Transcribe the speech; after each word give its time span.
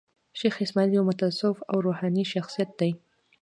شېخ 0.39 0.55
اسماعیل 0.65 0.91
یو 0.93 1.07
متصوف 1.09 1.57
او 1.71 1.77
روحاني 1.85 2.23
شخصیت 2.33 2.69
دﺉ. 2.79 2.91